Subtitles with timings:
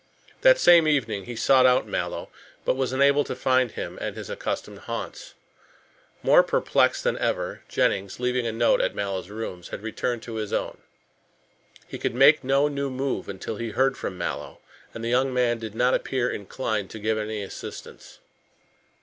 [0.41, 2.29] That same evening he sought out Mallow,
[2.65, 5.35] but was unable to find him at his accustomed haunts.
[6.23, 10.53] More perplexed than ever, Jennings, leaving a note at Mallow's rooms, had returned to his
[10.53, 10.79] own.
[11.87, 14.57] He could make no new move until he heard from Mallow,
[14.91, 18.17] and the young man did not appear inclined to give any assistance.